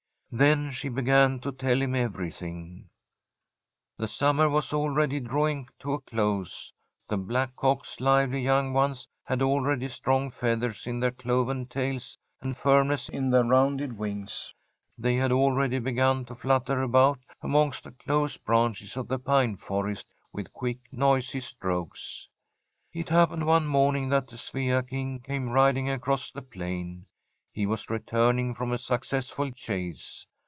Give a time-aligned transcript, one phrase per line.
[0.33, 2.87] Then she began to tell him everything:
[3.35, 6.71] * The summer was already drawing to a close.
[7.09, 13.09] The blackcock's lively young ones had already strong feathers in their cloven tails and firmness
[13.09, 14.53] in their rounded wings;
[14.97, 20.07] they had already beg^n to flutter about amongst the close branches of the pine forest
[20.31, 22.29] with quick, noisy strokes.'
[22.93, 27.07] It happened one morning that the Svea King came riding across the plain;
[27.53, 30.25] he was returning from a successful chase.